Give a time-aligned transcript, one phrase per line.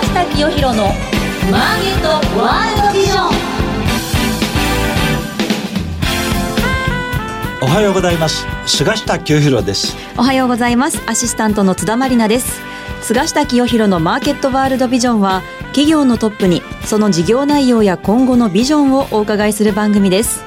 [0.00, 0.86] 下清弘の
[1.50, 3.32] マーケットワールドビジョン。
[7.62, 8.46] おはようございます。
[8.66, 9.96] 菅下清弘です。
[10.16, 11.02] おはようございます。
[11.06, 12.60] アシスタントの津田まりなです。
[13.02, 20.44] 菅下清弘のマーケットワールドビジョンは企業のトップにその事業内容や今後のビジョンをお伺いする番組です。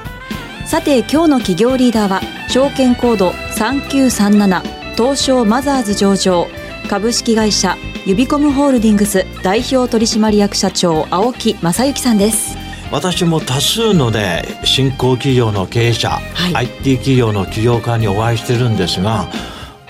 [0.66, 4.62] さて今日の企業リーダーは証券コード3937
[4.96, 6.48] 東証マザーズ上場
[6.86, 12.56] 株式会社ユビコムホールディングス代表取締役社長青木正幸さんです。
[12.92, 19.26] 私も多数のね新興企業の経営者、はい、IT 企業の起業家にお会いしてるんですが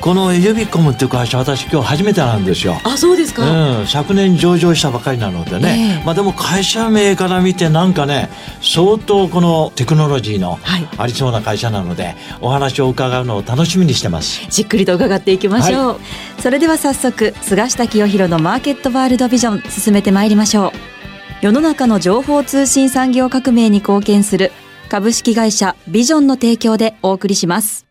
[0.00, 2.80] このユビコムっていう会社私今日初めてなんですよ。
[2.84, 8.28] あそうですか、うん、昨年上場したばかりなのでね、えー、まあでも会社名から見てなんかね
[8.62, 10.58] 相当このテクノロジーの
[10.98, 14.46] ありそうな会社なので、はい、お話を伺うのを楽しみにしてます。
[14.48, 15.94] じっくりと伺っていきましょう、は
[16.38, 20.96] い、それでは早速菅下清弘のマーケットワールドビジョン進めてまいりましょう。
[21.42, 24.52] 世の中の情報通信産業革命に貢献する
[24.88, 27.85] 株式会社ビジョンの提供でお送りします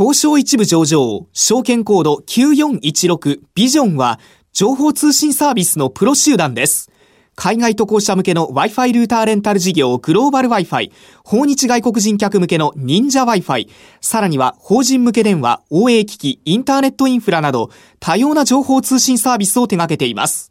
[0.00, 4.18] 東証一部上場、証券コード9416ビジョンは、
[4.50, 6.90] 情報通信サービスのプロ集団です。
[7.34, 10.90] 海外渡航者向けの Wi-Fi ルーターレンタル事業グローバル Wi-Fi、
[11.22, 13.68] 訪日外国人客向けの忍者 Wi-Fi、
[14.00, 17.68] さらには法人向け電話、OA 機器、インターネットインフラなど、
[17.98, 20.50] 多様な情報通信サービスを手掛けています。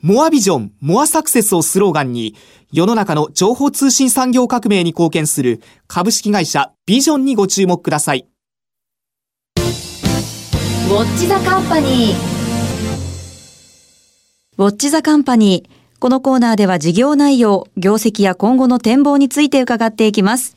[0.00, 2.36] モアビジョン、モアサクセスをスローガンに、
[2.70, 8.28] 世の中の情報通信産業革命に貢献する株式会社ビジョンにご注目ください。
[10.88, 12.16] ウォッチザカンパニー
[14.56, 20.56] ウォッチザカンパニーこのコーナーでは事業内容、業績や今後の展望について伺っていきます。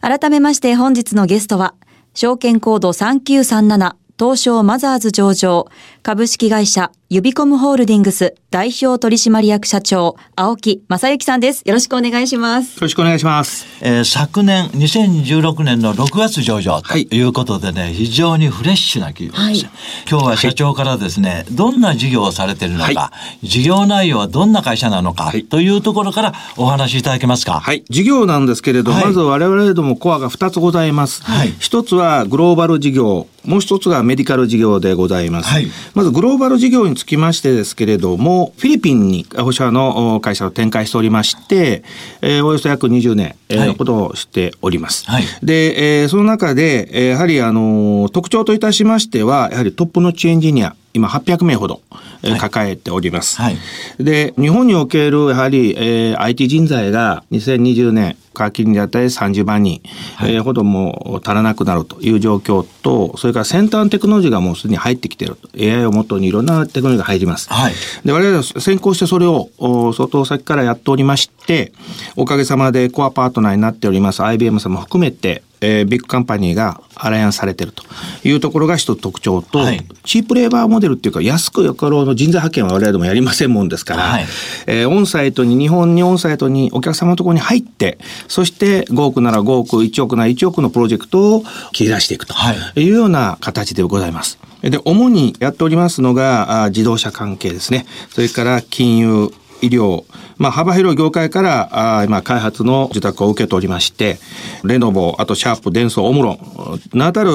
[0.00, 1.74] 改めまして本日のゲストは、
[2.14, 5.66] 証券コード3937東証マザーズ上場
[6.02, 11.62] 株式会社ユビコムホールディングス代表取締役社長、青木正幸さんです。
[11.64, 12.74] よろしくお願いします。
[12.76, 13.66] よろしくお願いします。
[13.82, 19.72] えー、昨年、2016年の6月上場ということでね、はい、非常にフレッシュな企業です、はい、
[20.10, 27.60] 今日は社長からですね、どんな事業をされているのか、はい、事業内容はどんな会社なのか、というところからお話しいただけますか？
[27.60, 27.84] はい。
[27.90, 31.22] 事業なんですけれど、まず我々どもコアが2つございます。
[31.24, 35.48] はい、1つはグローバル事業、もう一つがメディカル事業でございます。
[35.48, 41.84] はい、まずグローバル事業につきましてですけれども、フィリピンに保社の会社を展開しておりまして、
[42.22, 45.04] えー、およそ約20年、えー、のことをしております。
[45.06, 51.80] はい、で、えー、その中で、えー、やはりあの特徴といたしましては、やはりトップのチエンジニア、今800名ほど、
[52.22, 53.40] え抱えております。
[53.40, 53.56] はい、
[53.98, 59.80] で、日本におけるやはり、えー、IT 人材が2020年、皮切りにあたり30万人、
[60.16, 65.48] はい、えー、ほども足らなくなるという状況と、それから先端テクノロジーがもうすでに入ってきていると。
[65.58, 67.48] AI をもとにいろんなテクノロジーが入ります。
[67.50, 67.72] はい、
[68.04, 69.50] で、我々は先行してそれを
[69.94, 71.72] 相当先からやっておりまして、
[72.16, 77.84] おかげさまでコアパートナーになっております IBM さんも含めて、えー、ビッグカンパニーがアライアンスされてると
[78.24, 84.24] いうところが一つ特徴と、はい、チープレーバーモデルっていうか安くよかろうの人材派遣は我々でもやりませんもんですから、はい、
[84.66, 92.34] えー、オンサイトに日本にオンサイトにお客様のところに入ってそして5億なら5億1億なら1億のプロジェクトを切り出していくと
[92.76, 94.38] いうような形でございます。
[94.62, 97.84] で、主にやっておりますのが、自動車関係ですね。
[98.10, 100.04] それから金融、医療、
[100.42, 104.18] まあ、幅広い業界からあ今開発の受託を受けておりまして
[104.64, 107.30] レノボあとシャープデンソーオムロン名たる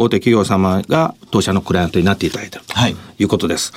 [0.00, 3.72] 大手企業様が当社のクライアントになっていただいているということです。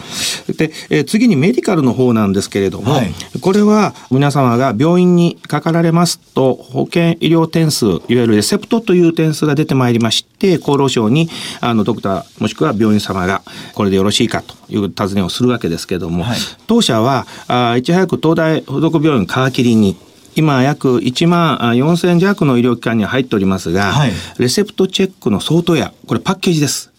[0.47, 13.41] はい、で、えー、次にメディカルの方なんですけれども、はい、これは皆様が病院にかかられますと保険医療点数いわゆるレセプトという点数が出てまいりまして厚労省にあのドクターもしくは病院様が
[13.73, 16.37] これでよろしいかという尋ねをするわけですけれども、はい、
[16.67, 19.95] 当社はあいち早く東大附属病院皮切りに
[20.35, 26.89] 今約1万4千弱の医療機関に入っておりますが、はい、レセプトチェックの相当や、これパッケージです。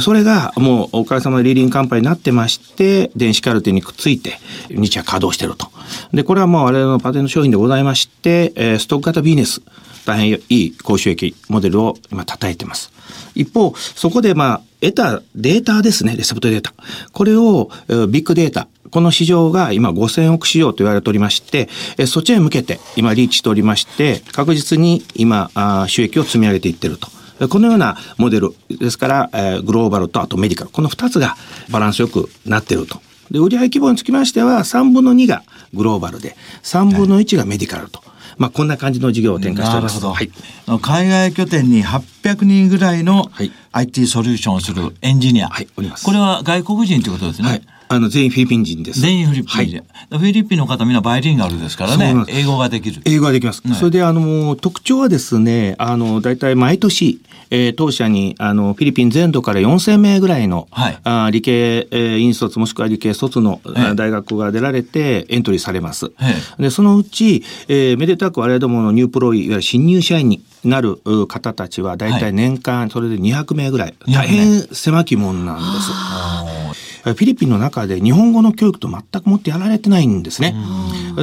[0.00, 5.68] それがもうおかげさまでリーディングカンパニーになってまして、電子カルテにくっついて、日夜稼働していると。
[6.12, 9.62] で、これはもう我々のパテント商品でございまして、ストック型ビジネス、
[10.04, 12.90] 大変いい高収益モデルを今叩いてます。
[13.36, 16.74] 一方、そこでまあ、得たデータですね、レセプトデータ。
[17.12, 17.70] これを
[18.08, 21.68] ビッグデータ、この市場が今5000億市場と言われておりまして、
[22.06, 25.50] そっちへ向けて今リーチしておりまして、確実に今
[25.88, 27.08] 収益を積み上げていってると。
[27.48, 31.36] このようなモデルですから、グローバルとあとメディカル、この2つが
[31.70, 33.00] バランスよくなっていると。
[33.30, 35.42] で、売上規模につきましては3分の2が
[35.72, 37.98] グローバルで、3分の1がメディカルと。
[37.98, 38.08] はい
[38.38, 40.04] まあ、こんな感じの事業を展開しております。
[40.04, 40.30] はい、
[40.80, 43.30] 海外拠点に800人ぐらいの
[43.72, 45.48] IT ソリューションをするエンジニア。
[45.48, 46.04] はい、おります。
[46.04, 47.48] これは外国人ということですね。
[47.48, 47.62] はい
[47.94, 49.00] あの、全員フィリピン人です。
[49.00, 49.76] 全員フィリピン人。
[49.78, 52.24] はい、フィリピンの方みんなバイリンガルですからね。
[52.28, 53.02] 英語ができる。
[53.04, 53.62] 英語ができます。
[53.66, 63.60] ね、それで、あの、特徴はですね、あの、大体毎年、えー、当社に、あの、フィリピン全土から4000名ぐらいの、はい、あ理系、えー、院卒もしくは理系卒の、
[63.94, 66.12] 大学が出られてエントリーされます。
[66.58, 70.96] で、そのうち、えー、めでたく我々どものニュープロイ、いわゆる新入社員になる
[71.28, 73.94] 方たちは、大体年間それで200名ぐらい。
[74.06, 76.51] 大変狭きもんなんです。
[77.04, 80.54] フィリピンの中で日本語の教育と全くもってやられてないんですね。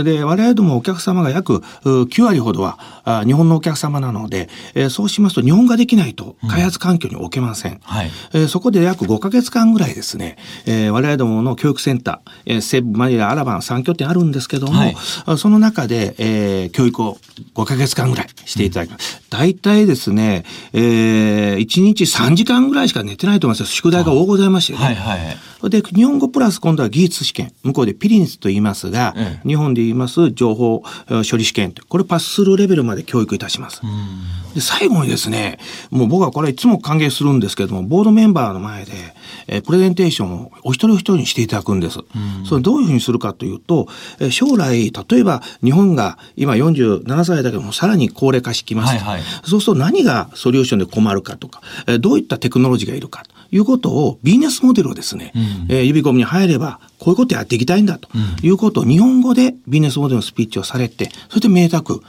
[0.04, 4.50] で、我々どもお客様が約9割ほどは日本のお客様なので、
[4.90, 7.74] そうしますと日本ができないと開発環境に置けません。
[7.74, 8.12] うんはい、
[8.48, 10.38] そこで約5ヶ月間ぐらいですね、
[10.68, 17.18] 我々どもの教育センター、セブ、マニラ、アラバン3拠点あるんですけども、はい、その中で、えー、教育を
[17.56, 19.22] 5ヶ月間ぐらいしていただきます。
[19.30, 20.44] 大体ですね、
[20.74, 24.80] えー、1日3時間ぐらいしか寝てないと思います宿題が多ございましてね。
[24.80, 25.38] はいはい
[25.70, 27.52] で、日本語プラス今度は技術試験。
[27.64, 30.84] 向こうでピリニスと言いますが、ええ、日本で言います情報
[31.30, 31.74] 処理試験。
[31.88, 33.82] これパスするレベルまで教育いたします。
[34.54, 35.60] で、最後にですね、
[35.92, 38.92] もう僕はこれいつも歓迎するんですけども、ボードメンバーの前で、
[39.48, 42.00] えプレゼンテーションをお一人お一人にしていただくんです。
[42.46, 43.88] それどういうふうにするかというと、
[44.20, 58.10] え将来、例えば日本が今47歳だけどもさらに高齢化してきます、はいはい、そうすると何がソリューションで困るかとか、えどういったテクノロジーがいるかということをビジネスモデルをですね、うん、えー、指込みに入ればこういうことやっていきたいんだと
[58.44, 62.02] いうことを日本語でビジネスモデルのスピーチをされてそして明確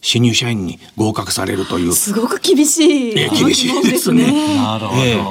[0.00, 1.92] 新入社員に合格されるという。
[1.92, 3.14] すごく厳しい。
[3.14, 4.56] 厳しいですね。
[4.56, 5.02] なるほど。
[5.02, 5.24] えー、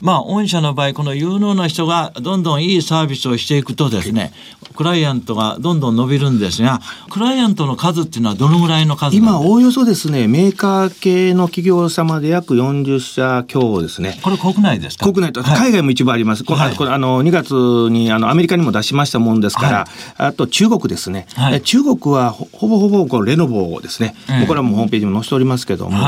[0.00, 4.32] まあ、御社の場合、この有能な人がどんどんいいサービスをしていくとですね、
[4.76, 14.18] クライアントがどんどん伸びるんですが、クライアントの数っていうのはどのぐらいの数今、おおよそですね、メーカー系の企業様で約40社強ですね。
[14.22, 15.04] これ国内ですか？
[15.04, 16.44] 国内と、はい、海外も一部あります。
[16.44, 17.52] はい、これあの2月
[17.92, 19.86] にあのアメリカにも出しましたもんですから、はい、
[20.28, 21.26] あと中国ですね。
[21.64, 24.14] 中国はほぼほぼこうレノボですね。
[24.40, 25.98] うん、これはもうホームページにも載せておりますけども、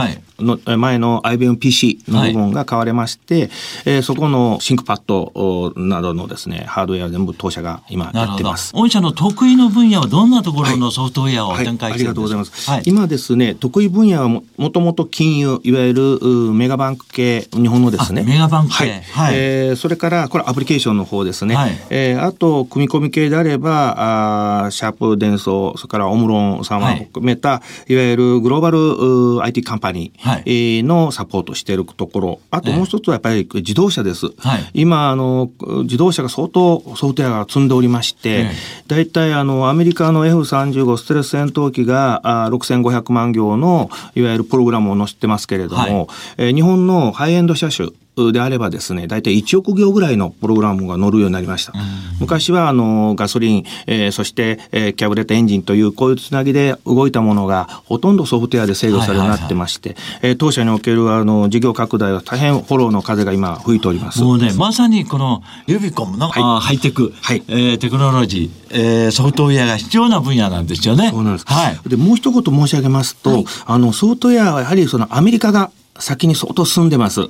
[0.40, 3.50] の前の IBMPC の部分が買われまして、はい、
[3.87, 8.72] えー、そこの ThinkPad などのですね、ハードウェア全部当社が今やってます。
[8.75, 12.70] 御社の得意の分野はどんなところのソフトウェアを展開しているんですか、はいはい、ありがとうございます。
[12.70, 16.20] はい、今ですね、得意分野はもともと金融、いわゆる
[16.52, 18.25] メガバンク系、日本のですね。
[18.25, 19.02] メガバンク系。
[19.12, 19.34] はい。
[19.34, 21.54] えー、それから、これアプリケーションの方ですね。
[21.54, 32.41] はい、えー、あと、組み込み系であれば、あシャープ、デンソー、それからオムロン様を含めた、はい、いわゆるグローバル IT カンパニーのサポートしているところ。
[32.50, 34.27] あともう一つはやっぱり自動車です。
[34.38, 35.50] はい、今、あの、
[35.82, 38.50] 自動車が相当ソフトウェアが積んでおりまして、
[38.87, 46.06] 大体あの、アメリカの F35 ステルス戦闘機があ6500万行のいわゆるプログラムを載せてますけれども、はい、
[46.38, 47.88] えー、日本のハイエンド車種、
[48.32, 51.72] であればですね、大体1億行ぐらいのプログラムが乗るようになりました。
[52.20, 64.22] 昔はあのガソリン、えー、そして、えー、キャブレットエンジンというこういうつなぎで動いたものがほとんどソフトウェアで制御されるようになってまして、え当社におけるあの事業拡大は大変フォローの風が今吹いております。
[64.22, 71.11] もうね、まさにこのユビコムの、はい、ハイテク、はい、えー、テクノロジー、えー、ソフトウェアが必要な分野なんですよね。
[71.11, 71.44] そうなんです。
[71.46, 71.88] はい。
[71.88, 75.70] で、もう一言申し上げますと、はい、あの、ソフトウェアはやはりそのアメリカが
[76.00, 77.23] 先に相当進んでます。
[77.23, 77.26] は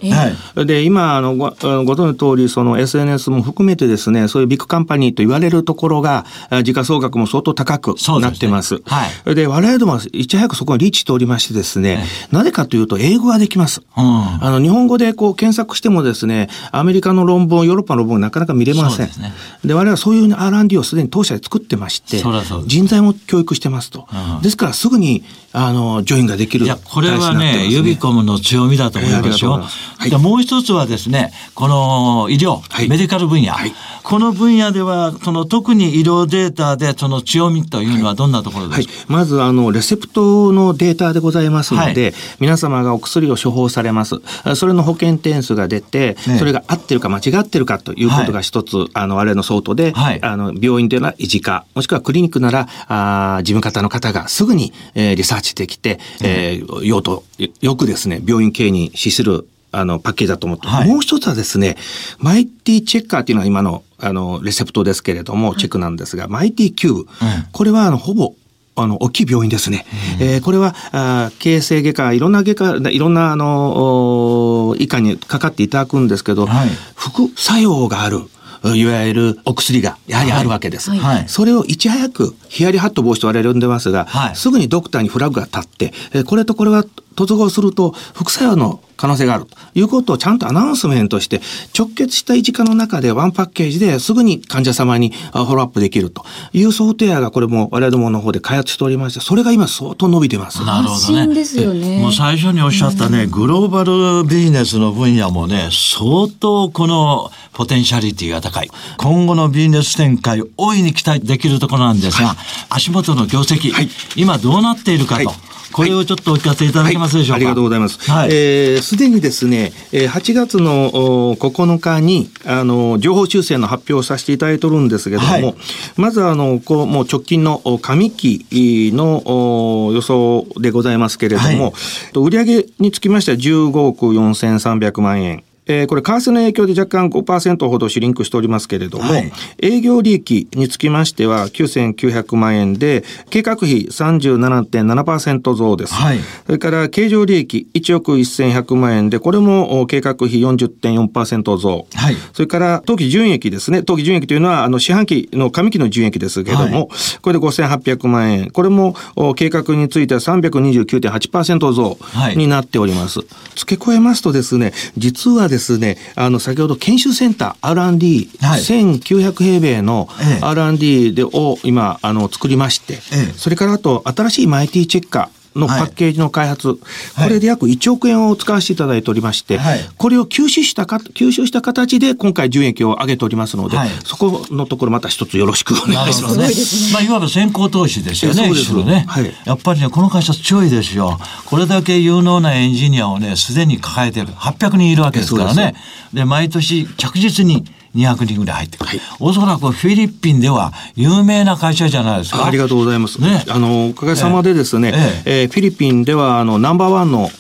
[0.56, 6.24] い、で今あのごご存知の通りその SNS も含めてですねそういうビッグカンパニーと言われるところが
[6.62, 8.76] 時価総額も相当高くなってます。
[9.24, 13.82] で、ねはい、我々どもいち早くそこにリーチしておりましてですね、なぜかというと英語ができます。
[13.96, 19.06] うん、あの日本語でこう検索してもですねアメリカの論文ヨーロッパの論文なかなか見れません。
[19.08, 19.32] で、ね、
[19.64, 22.22] 我々はそういう R&D をすでに当社で作ってまして
[22.66, 24.06] 人材も教育してますと。
[24.36, 29.52] うん、ですからすぐにあのジョインができるいやこれはねユビコムの強みだと思いますよ。
[29.52, 44.16] はい、もう一つはですねこの医療、はい、メディカル分野、はい、この分野ではその特に医療データでその強みというのはどんなところですか、まずあのレセプトのデータでございますので、皆様がお薬を処方されます。
[44.54, 57.24] それの保険点数が出て、ね、それが合ってるか間違ってるかということが一つ、あの我々の相当で、あの病院では医師科もしくはクリニックならあ事務方の方がすぐに、えー、リサーチできて、えー、用途
[57.60, 61.76] よくですね病院経営に資するあの、パッケージだと思って、はい、もう一つはですね、
[62.18, 67.06] マイティチェッカーっていうのは今の、あの、レセプトですけれども、チェックなんですが、マイティ Q、
[67.52, 68.34] これは、あの、ほぼ、
[68.76, 69.84] あの、大きい病院ですね。
[70.20, 78.20] うん、えー、これは、あ形成外科、いろんな外科、いろんな、あの、医科にかかっていただくんですけど、はい、副作用がある。
[78.62, 80.90] いわゆるお薬がやはりあるわけです。
[80.90, 86.84] はい、それをいち早くヒヤリハット防止と我々呼んでますが、はい、すぐにドクターにフラグが立って、これとこれは
[87.16, 91.40] 突合すると副作用の可能性があるということをちゃんとアナウンスメントして
[91.76, 100.62] 直結した維持化の中でワンパッケージですぐに患者様にフォローアップできるというソフトウェアがこれも我々どもの方で開発しておりましてそれが今相当伸びてます。
[100.64, 101.34] なるほどね。
[101.34, 102.00] ですよね。
[102.00, 108.70] もう最初におっしゃったね、グローバルビジネスの分野もね相当このポテンシャリティが高い。
[108.98, 112.36] 今後のビジネス展開大いに期待できるところなんですが、はい、
[112.68, 115.32] 足元の業績、はい、今どうなっているかと。
[115.72, 117.38] これをちょっとお聞かせいただけますでしょうか？
[117.38, 118.10] はい、ありがとうございます。
[118.10, 125.54] はい、えー、すでにですね、8月の9日に、あの、情報修正の発表をさせていただいておるんですけれども、はい、
[125.96, 128.46] まずあの、こう、もう直近の上期
[128.94, 131.72] の予想でございますけれども、はい、
[132.14, 135.44] 売上につきましては15億4300万円。
[135.70, 145.94] えー、これ、為替の影響で若干5%ほどシュリンクしておりますけれども、はい、営業利益につきましては9900万円で、計画費37.7%増です。
[145.94, 151.86] はい、それから、経常利益1億1100万円で、これも計画費40.4%増。
[151.94, 153.84] はい、それから、当期純益ですね。
[153.84, 156.88] 当期純益というのは、あの、四半期の上期の純益ですけれども、はい、
[157.22, 158.50] これで5800万円。
[158.50, 158.96] これも
[159.36, 161.96] 計画については329.8%増
[162.34, 163.20] になっております。
[163.54, 170.08] 付け加えますとですね、実はですですね、あの、先ほど研修センター R&D、はい、1900平米の
[170.40, 172.98] R&D でを今、あの、作りまして、
[173.36, 176.78] それからあと、新しいマイティチェッカー、のパッケージの開発、はい、
[177.24, 186.34] これで約1億円を使わせていただいておりまして、はい、これを吸収したか、吸収した形で今回純益を上げておりますので、はい、そこのところまた一つよろしくお願いします。
[186.34, 188.44] すね、まあ、いわば先行投資ですよね。
[188.44, 189.04] そうですね。
[189.08, 191.18] はい、やっぱりね、この会社強いですよ。
[191.46, 194.28] これだけ有能なエンジニアをね、すでに抱えてる。
[194.28, 195.74] 800人いるわけですからね。
[196.12, 202.46] で毎年着実に200人ぐらい入ってくる、はい、おそらくフィリピンでは有名な会社じゃないですか。
[202.46, 205.42] ありがとうございます、ね、あのおかげさまでですね、ええ。
[205.42, 207.30] えー、フィリピンではあのナンバーワンの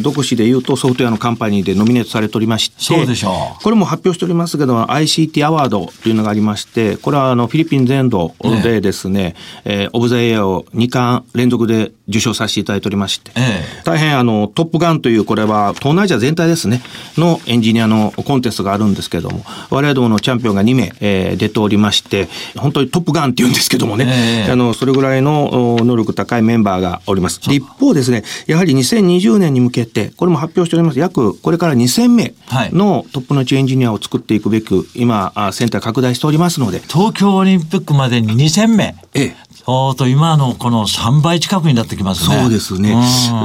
[0.00, 3.62] 独自でいうとソフトウェアのカンパニーでノミネートされておりましてそうでしょう。
[3.62, 9.34] これも発表しておりますけど ICT アワードというのがありましてこれはあのフィリピン全土でですね、
[9.64, 13.40] ええー、オブザエアを2冠連続で受賞させていただいておりまして、え
[13.80, 16.82] え、大変あのトップガンというこれは東南アジア全体ですね。
[17.16, 27.40] のエンジニアのコンテストがあるんですけども我々どものチャンピオンが2名、えー、出ておりまして本当にトップガンって言うんですけどもね、えあのそれぐらいの能力高いメンバーがおります。
[27.42, 30.98] 一方ですねやはり2020年に向けてこれも発表しております。
[30.98, 32.34] 約これから2000名
[32.72, 36.80] のトップのチエンジニアを作っていくべく今センター拡大しておりますので。
[36.96, 39.36] 東京オリンピックまでに2000名、ええ、
[39.68, 42.36] おと今のこの3倍近くになってきますね。
[42.40, 42.94] そうですね。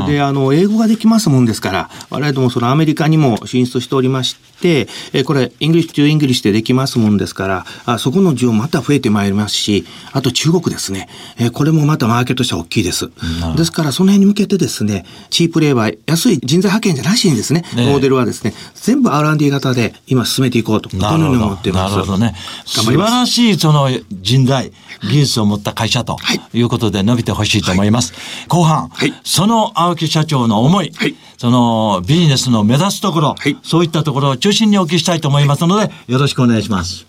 [0.08, 11.10] で、あの、英語ができますもんですから、我々どもそのアメリカにも進出しておりまして、えこれ、 English to English でできますもんですから、あそこの需要また増えてまいりますし、あと中国ですね。
[11.40, 13.10] えこれもまたマーケットとしては大きいです。
[13.58, 21.94] ですから、その辺に向けてですね、 cheap labor、安い人材派遣じゃなしにですね、ねモデルはですね、全部 R&D 型で今進めていこうと、このように思ってます。
[21.94, 22.36] なるほどね。
[22.66, 24.72] 素晴らしいその人材、
[25.04, 26.11] 技術を持った会社と
[26.54, 28.14] いうことで伸びてほしいと思います。
[28.14, 37.06] はい、後半、はい、その青木社長の思い、はい、そのビジネスの目指すところ、そういったところを中心にお聞きしたいと思いますので、よろしくお願いします。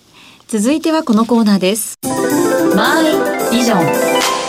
[0.49, 1.99] 続いてはこのコーナーです。
[2.77, 4.42] マイビジョン。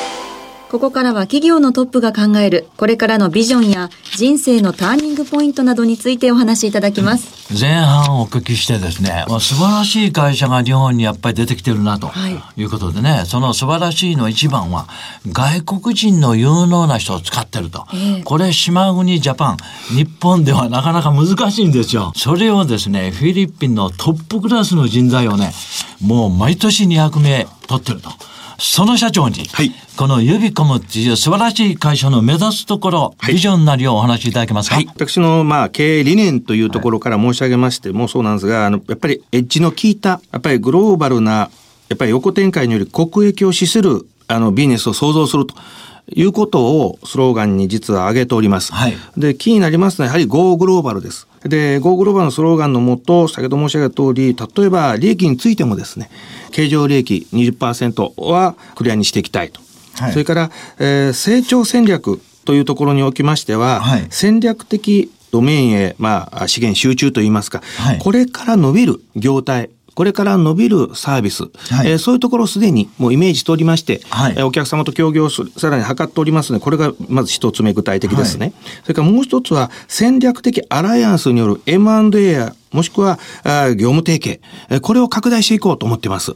[0.73, 7.53] ここからは企業のトップが考えるこれからのビジョンや人生のターニングポイントなどについてお話しいただきます。
[7.53, 12.11] 前半お聞きしてですね、まあ、素晴らしい会社が日本にやっぱり出てきてるなと
[12.57, 14.87] いうことでね、はい、その素晴らしいの一番は
[15.31, 17.85] 外国人の有能な人を使ってると。
[17.93, 19.57] えー、これ島国ジャパン、
[19.95, 22.13] 日本ではなかなか難しいんですよ。
[22.15, 25.53] それをですね、フィリピンのトップクラスの人材をね、
[26.01, 28.09] もう毎年200名取ってると。
[28.57, 41.49] その社長に、はい、このユビコムっていう素晴らしい会社の目指すところ、ビジョンなりをお話しいただけますか、はい、私のまあ経営理念というところから申し上げましてもそうなんですが、あのやっぱりエッジの効いた、やっぱりグローバルな、
[41.89, 45.55] やっぱり横展開により国益を資するあのビジネスを創造すると。
[46.11, 48.73] いうことをスローガンに実は挙げております。
[48.73, 51.27] はい、で、気になりますのはやはり Go グローバルです。
[51.45, 56.09] で、Go グローバルのスローガンのもと、先ほど申し上げた通り、例えば利益についてもですね、
[56.51, 59.61] 経常利益20%はクリアにしていきたいと。
[59.97, 78.47] はい、それから、えー、成長戦略というところにおきましては、はい、戦略的ドメインへ、まあ、資源集中といいますか、はい、これから伸びる業態、これから伸びるサービス、はい、えー、そういうところをすでにもうイメージしておりまして、はい、えー、お客様と協業する、さらに図っておりますので、これがまず一つ目具体的ですね。
[78.47, 86.35] はい、それからもう一つは戦略的アライアンスによる M&A やもしくはあ業務提携、えー、これを拡大していこうと思っています。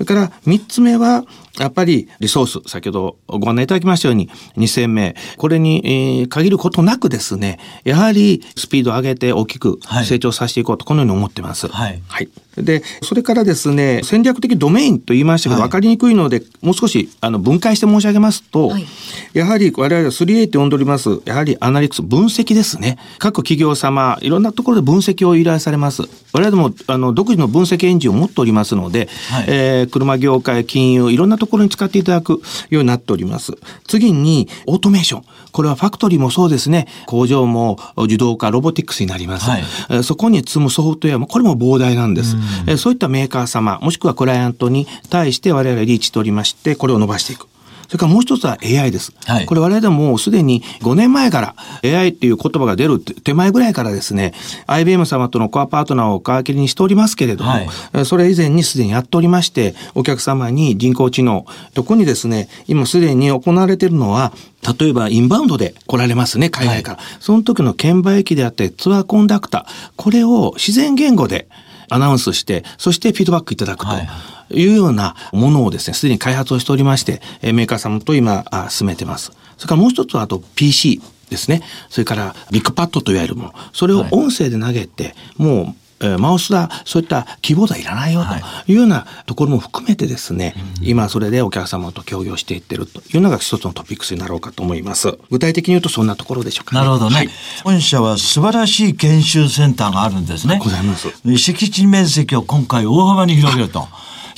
[0.00, 1.24] れから3つ目は、
[1.58, 11.68] やっぱりリソース、先ほどご案内いただきましたように2000名、これに、えー、限ることなくですね、やはりスピードを上げて大きく成長させていこうと、このように思ってます。
[11.68, 12.02] はい。
[12.08, 12.28] はい
[12.62, 18.86] で、それからですね、戦略的ドメインと言いましたけど、はい、分かりにくいので、もう少しあの分解して申し上げますと、はい、
[19.32, 22.98] やはり我々は 3A って呼んでおります、やはりアナリクス、分析ですね。
[23.18, 26.02] 各企業様、いろんなところで分析を依頼されます。
[26.32, 32.40] 我々もあの独自の分析エンジンを持っておりますので、はい、えー、車業界、金融、いろんなところに使っていただく
[32.70, 33.52] ようになっております。
[33.86, 35.22] 次に、オートメーション。
[35.52, 36.86] これはファクトリーもそうですね。
[37.06, 39.48] 工場も自動化、ロボティクスになります。
[39.48, 39.58] は
[39.98, 42.36] い、そこに積むソフトウェアも、これも膨大なんです。
[42.66, 47.46] うそういったメーカー様、もしくはクライアントに対して我々リーチしておりまして、これを伸ばしていく。
[47.90, 49.12] それからもう一つは AI です。
[49.24, 54.32] はい、これ我々でもすでに5年前から AI っていう言葉が出る手前ぐらいからですね、
[54.68, 64.32] IBM 様とのコアパートナーを皮切りにしておりますけれども、はい、それ以前にすでにやっておりまして、お客様に人工知能、特にですね、今すでに行われているのは、
[64.78, 66.98] 例えばインバウンドで来られますね、海外から。
[66.98, 71.48] はい、その時の券売機であってツアーコンダクター、これを自然言語で
[71.90, 73.92] アナウンスして、そしてフィードバックいただくと。
[73.92, 74.08] はい
[74.52, 79.30] いうようなものをですね、すでに開発をしておりまして、メーカー様と今、進めてます。
[79.56, 81.62] それからもう一つは、あと PC ですね。
[81.88, 83.54] それからビッグパッドといわれるもの。
[83.72, 95.18] それを音声で投げて、もうえマウスだ、そういったキーボードはいらないよというようなところも含めてですね、はい、今それでお客様と協業していってるというのが一つのトピックスになろうかと思います。
[95.30, 97.16] 具体的に言うとそんなところでしょうか、ね、なるほどね。
[97.16, 97.28] はい、
[97.64, 100.58] 本社は素晴らしい研修センターがあるんですね。
[100.62, 101.08] ございます。
[101.36, 103.88] 敷地面積を今回大幅に広げると。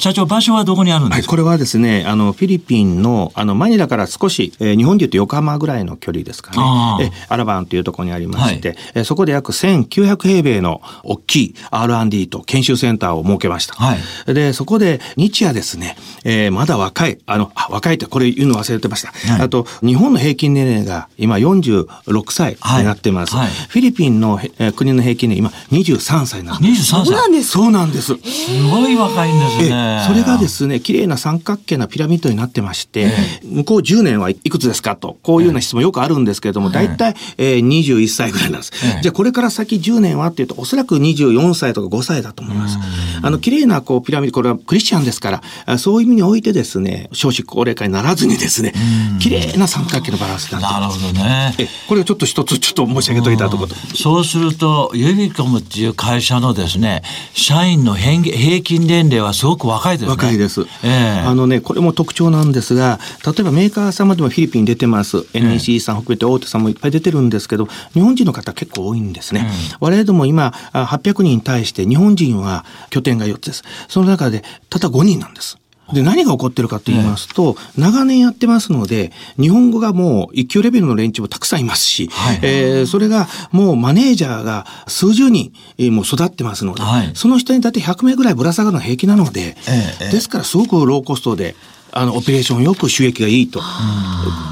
[0.03, 6.51] 社長、場所はどこにあるんですか、はい、これはですね、あの、フィリピンの、あの、マニラから少し、えー、日本でいうと横浜ぐらいの距離ですか
[6.99, 7.05] ね。
[7.05, 13.77] えアラバンというところにありまして、はい、えそこで約1900平米の大きい R&D と研修センターを設けました。
[13.77, 19.13] はい、で、そこで日夜ですね、えー、まだ若い、あの、あ若いってこれ言うの忘れてました。
[19.35, 23.37] はい、あと、日本の平均年齢が今46歳になってます。
[23.37, 26.93] はい、フィリピンの、えー、国の平均年今23歳なんです。
[26.93, 28.15] 23歳そうなんですそうなんです。
[28.17, 29.92] すごい若いんですね。
[30.07, 33.11] それがですね綺麗な三角形なピラミッドになってまして、
[33.45, 42.79] 向こう10年はいくつですかとこういうような質問よくあるんですけれども、大体、えー、21歳ぐらいなんです、じゃあこれから先10年はっていうとおそらく24歳とか5歳だと思います、
[43.23, 48.73] あの綺麗なこうピラミッドこれはクリスチャンですからそういう意味においてですね少子高齢化にならずにですね
[49.21, 50.81] 綺麗な三角形のバランスになって。
[50.81, 51.55] なるほどね。
[51.59, 53.75] えこれをちょっと一つちょっと申し上げといたところ。
[53.97, 57.03] そうするとユビコムっていう会社のですね
[57.35, 60.11] 社員の平均年齢はすごく若いですね。
[60.11, 60.63] 若いです。
[60.83, 65.27] えー、あのね、これも特徴なんですが、例えばメーカー様でもフィリピン出てます。
[65.35, 69.49] NEC さん含めて大手さんもいっぱい出てるんですけど、日本人の方結構多いんですね。
[69.81, 73.63] うん、我々でも今、800人に対して日本人は拠点が4つです。
[73.89, 75.59] その中で、たった5人なんです。
[75.93, 89.57] で、何が起こってるかと言いますと、長年やってますので、日本語がもう一級レベルの連中もたくさんいますし、はい、えー、それがもうマネージャーが数十人、えー、もう育ってますので、はい、その下にだって100名ぐらいぶら下がるのは平気なので、
[90.01, 91.55] えー、ですからすごくローコストで、
[91.95, 93.61] あの、オペレーションよく収益がいいと。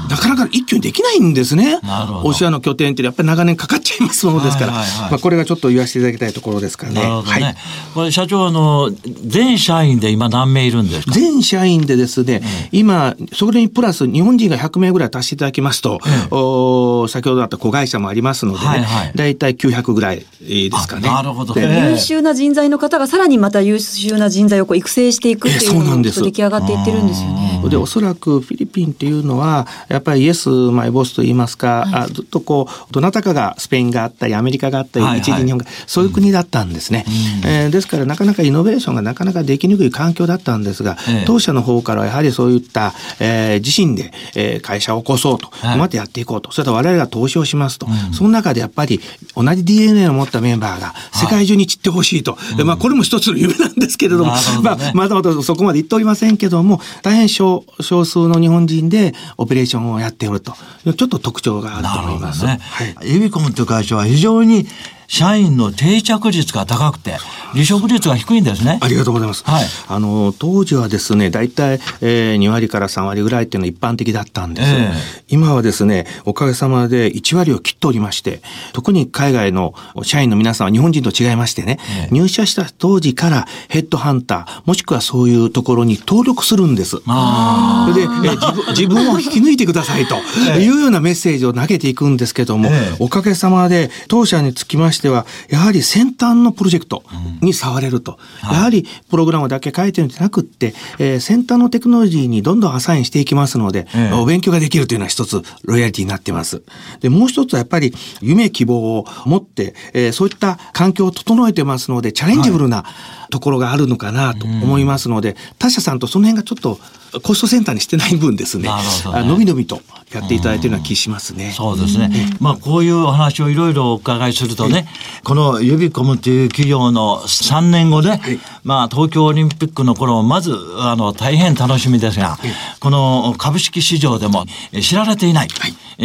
[0.09, 1.79] なかなか一挙にできないんですね。
[1.81, 2.29] なるほど。
[2.29, 7.01] オシアの拠点ってやっぱり長年かかっちゃいますものですから、はいはいはい、まあこれがちょっと言わせていただきたいところですからね。
[7.01, 7.41] なるほどね。
[7.41, 7.55] はい、
[7.93, 8.91] これ社長、あの、
[9.25, 11.11] 全社員で今何名いるんですか？
[11.13, 12.41] 全社員でですね、
[12.73, 15.99] うん、今、それにプラス日本人が100名ぐらい足していただきますと、
[16.31, 21.07] うん、お先ほどあった子会社もありますのでね、はいはい、大体900ぐらいですかね。
[21.07, 21.59] なるほど。
[21.59, 27.30] 優秀な人材の方がさらにまた優秀な人材をこう育成していくっていうのも出来上がっていってるんですよね。
[27.69, 37.05] で、おそらくフィリピンっていうのは、やっぱりイエスマイボスと言いますか、はい、あずっとこう、どなたかがスペインがあったり、アメリカがあったり、一時日本が、そういう国だったんですね、
[37.43, 48.99] うん、えー、ですからなかなかイノベーションがなかなかできにくい環境だったんですが、ええ、当社の方からはやはりそういった、えー、自身で、えー、会社を起こそうと、はい、またやっていこうと、それと我々が投資をしますと、うん、その中でやっぱり
[49.35, 62.45] 同じ DNA を持ったメンバーが世界中に散ってほしいと、はい、まあこれも一つの夢なんですけれども、どね、まあまだまだそこまで言っておりませんけども、大変少少数の日本人でオペレーションをやっておるとちょっと特徴があると思います。
[62.45, 64.67] ね、はい、ユビコムという会社は非常に
[65.11, 67.17] 社員の定着率が高くて、
[67.51, 68.79] 離職率が低いんですね。
[68.81, 69.43] ありがとうございます。
[69.43, 69.65] はい。
[69.89, 74.69] あの、当時はですね、大体、えー、2割から3割ぐらいっていうのは一般的だったんです。
[74.69, 74.91] えー、
[75.27, 87.01] 今はですね、おかげさまで1割を切っておりまして、特に海外の社員の皆さんは日本人と違いましてね、えー、入社した当時からヘッドハンター、もしくはそういうところに登録するんです。
[87.07, 90.15] あそれで、えー、自分を引き抜いてくださいと
[90.57, 97.03] いうようなメッセージを投げていくんですけども、おかげさまで当社につきましてしては、やはり先端のプロジェクト
[97.41, 98.19] に触れると。
[98.43, 106.61] うん、やはりプログラムだけ書いてるんじゃなくって、えー、先端のテクノロジーにどんどんアサインしていきますので、ええ、お勉強ができるというのは一つロイヤリティになっています。
[107.01, 112.85] で、もう一つはやっぱり夢希望を持って、えー、そういった環境を整えてますので、チャレンジブルな、
[113.31, 116.79] ところがあるのかなと思いますので、他社さんとその辺がちょっと
[117.19, 119.23] コストセンターにしてない分ですね、ね。
[119.25, 119.81] のびのびと
[120.13, 121.51] やっていただいているような気しますね。
[121.51, 122.09] そうですね。
[122.39, 124.87] まあこういうお話をいろいろお伺いするとね、
[125.23, 128.19] このユビコムという企業の3年後で、
[128.63, 132.37] まあ東京オリンピックの頃まずあの大変楽しみですが、
[132.79, 134.45] この株式市場でも
[134.81, 135.47] 知られていない。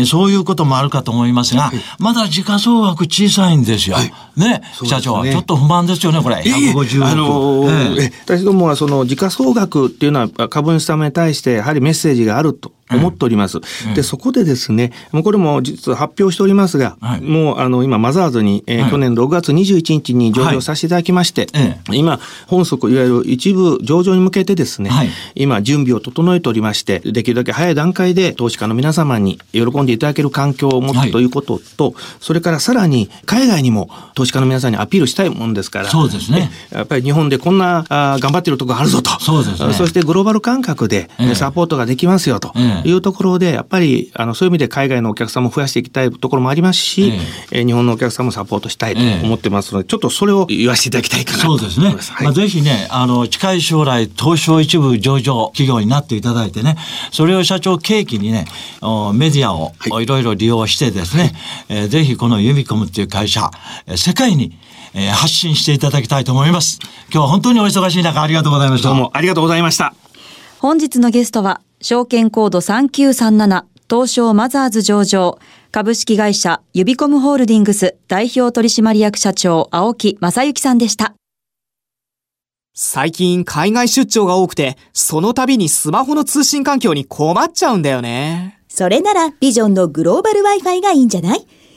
[0.04, 3.96] そういうこともあるかと思いますが、まだ時価総額小さいんですよ。
[4.36, 6.36] ね、社長、ちょっと不満ですよね、これ。
[6.36, 7.06] 150億。
[7.06, 13.58] あのー、私どもはその時価総額っていうのは株主様に対してやはりメッセージがあると思っております。
[13.58, 24.90] うん、で、そこでですね、もうこれも実は発表しておりますが、はい、もうあの今マザーズに、えー、はい、去年6月21日に上場させていただきまして、はい、今本則いわゆる一部上場に向けてですね、
[25.34, 36.50] 今準備を整えておりまして、できるだけ早い段階で投資家の皆様に喜んでいただける環境を持つということと、それからさらに海外にも投資家の皆さんにアピールしたいもんですから、そうですね。
[36.70, 39.72] やっぱり日本でこんなあ頑張ってるとこあるぞと、そうですね。
[39.74, 42.52] そしてグローバル感覚でサポートができますよと。
[42.84, 47.12] いうところで、やっぱり、あの、そういう意味で海外のお客さんも増やしていきたいところもありますし、
[47.50, 51.86] えー、日本のお客さんもサポートしたいと思ってますので、ちょっとそれを言わせていただきたいかなとそうですね。
[51.86, 56.76] はい、まあ、ぜひね、あの、近い将来、東証一部上場企業になっていただいてね、
[57.12, 58.46] それを社長契機にね、
[59.14, 61.32] メディアをいろいろ利用してですね、はい、
[61.68, 63.50] えー、ぜひこのユミコムっていう会社、
[63.96, 64.58] 世界に
[64.96, 66.78] えー、発信していただきたいと思います。
[67.12, 68.88] 今日は本当にお忙しい中ありがとうございました。
[68.88, 69.94] どうもありがとうございました。
[70.58, 75.38] 本日のゲストは証券コード3937東証マザーズ上場
[75.70, 81.14] 株式会社ユビコムホールディングス代表取締役社長青木正幸さんでした。
[82.74, 88.58] 最近海外出張が多くて、その度にスマホの通信環境に困っちゃうんだよね。
[88.66, 91.46] それならビジョンのグローバル Wi-Fi がいいんじゃない？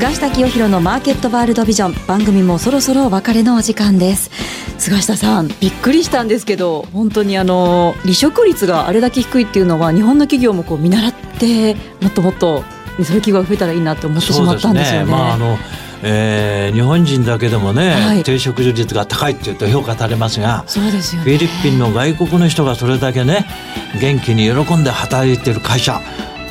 [0.00, 2.06] 菅下清弘のマーケットワールドビジョン。
[2.06, 4.30] 番組もそろそろお別れのお時間です。
[4.78, 15.04] 菅下さんびっくりしたんですけど本当にあの離職率があれだけ低いっていうのは日本の企業もこう見習ってもっともっとそういう企業が増えたらいいなと思ってしまったんですよね。
[15.04, 15.12] ね。
[15.12, 15.58] まああの
[16.02, 23.44] えー、日本人だけでもね、はい、低食率が高いっていうと評価されますがそうですよ、ね、フィリピンの外国の人がそれだけね
[24.00, 26.00] 元気に喜んで働いてる会社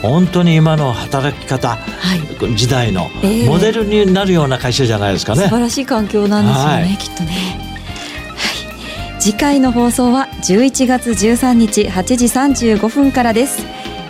[0.02, 3.10] 本当に今の働き方、はい、時代の
[3.46, 13.66] モデルになるような会社じゃないですかね、素晴らしい環境なんですよね、はい、きっとね、はい、次回の放送は11月13日8時35分からです。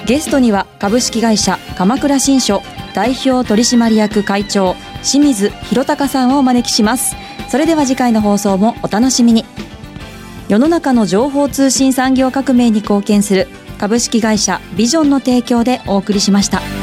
[0.06, 2.64] ゲストには株式会社鎌倉新書
[2.96, 7.16] 代表取締役会長清水弘隆さんをお招きします。
[7.48, 9.46] それでは次回の放送もお楽しみに。
[10.48, 13.48] 世の中の情報通信産業革命に貢献する
[13.80, 16.79] 株式会社ビジョンの提供でお送りしました。